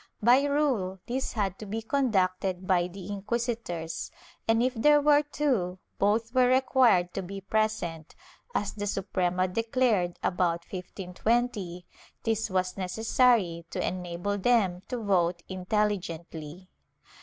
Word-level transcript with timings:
By 0.19 0.45
rule, 0.45 0.97
this 1.05 1.33
had 1.33 1.59
to 1.59 1.67
be 1.67 1.83
conducted 1.83 2.65
by 2.65 2.87
the 2.87 3.09
inquisitors, 3.11 4.09
and 4.47 4.63
if 4.63 4.73
there 4.73 4.99
were 4.99 5.21
two, 5.21 5.77
both 5.99 6.33
were 6.33 6.47
required 6.49 7.13
to 7.13 7.21
be 7.21 7.39
present; 7.39 8.15
as 8.55 8.73
the 8.73 8.87
Suprema 8.87 9.47
declared, 9.47 10.17
about 10.23 10.65
1520, 10.71 11.85
this 12.23 12.49
was 12.49 12.77
necessary 12.77 13.63
to 13.69 13.87
enable 13.87 14.39
them 14.39 14.81
to 14.87 14.97
vote 14.97 15.43
intelligently. 15.47 16.71